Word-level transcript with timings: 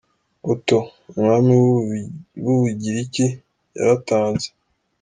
Otto, 0.51 0.77
umwami 1.09 1.53
w’u 2.43 2.55
Bugiriki 2.61 3.25
yaratanze. 3.77 4.47